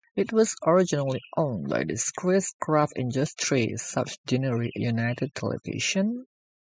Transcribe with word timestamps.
It 0.15 0.33
was 0.33 0.55
originally 0.65 1.21
owned 1.37 1.69
by 1.69 1.83
the 1.83 2.11
Chris-Craft 2.17 2.93
Industries 2.95 3.83
subsidiary 3.83 4.71
United 4.73 5.35
Television. 5.35 6.25